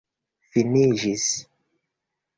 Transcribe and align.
finiĝis 0.55 1.29